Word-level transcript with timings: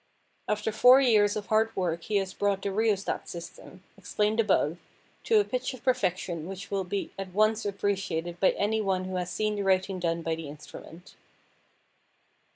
After 0.47 0.71
four 0.71 0.99
years 0.99 1.35
of 1.35 1.45
hard 1.45 1.75
work 1.75 2.01
he 2.05 2.15
has 2.15 2.33
brought 2.33 2.63
the 2.63 2.71
rheostat 2.71 3.29
system, 3.29 3.83
explained 3.95 4.39
above, 4.39 4.79
to 5.25 5.39
a 5.39 5.43
pitch 5.43 5.75
of 5.75 5.83
perfection 5.83 6.47
which 6.47 6.71
will 6.71 6.83
be 6.83 7.11
at 7.19 7.35
once 7.35 7.67
appreciated 7.67 8.39
by 8.39 8.49
any 8.57 8.81
one 8.81 9.03
who 9.03 9.17
has 9.17 9.29
seen 9.29 9.57
the 9.57 9.61
writing 9.63 9.99
done 9.99 10.23
by 10.23 10.33
the 10.33 10.47
instrument. 10.49 11.13